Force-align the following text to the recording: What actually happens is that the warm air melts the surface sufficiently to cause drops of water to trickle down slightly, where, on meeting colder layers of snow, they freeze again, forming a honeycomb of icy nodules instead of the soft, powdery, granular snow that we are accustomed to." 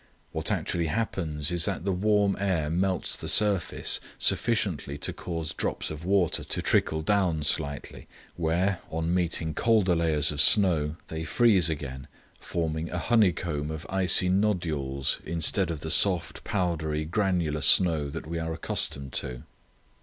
What 0.31 0.51
actually 0.51 0.87
happens 0.87 1.51
is 1.51 1.65
that 1.65 1.85
the 1.85 1.91
warm 1.91 2.35
air 2.39 2.71
melts 2.71 3.15
the 3.15 3.27
surface 3.27 3.99
sufficiently 4.17 4.97
to 4.97 5.13
cause 5.13 5.53
drops 5.53 5.91
of 5.91 6.03
water 6.03 6.43
to 6.43 6.61
trickle 6.63 7.03
down 7.03 7.43
slightly, 7.43 8.07
where, 8.35 8.79
on 8.89 9.13
meeting 9.13 9.53
colder 9.53 9.95
layers 9.95 10.31
of 10.31 10.41
snow, 10.41 10.95
they 11.09 11.23
freeze 11.23 11.69
again, 11.69 12.07
forming 12.39 12.89
a 12.89 12.97
honeycomb 12.97 13.69
of 13.69 13.85
icy 13.91 14.27
nodules 14.27 15.19
instead 15.23 15.69
of 15.69 15.81
the 15.81 15.91
soft, 15.91 16.43
powdery, 16.43 17.05
granular 17.05 17.61
snow 17.61 18.09
that 18.09 18.25
we 18.25 18.39
are 18.39 18.53
accustomed 18.53 19.13
to." 19.13 19.43